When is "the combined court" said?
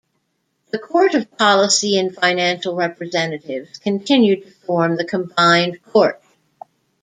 4.97-6.19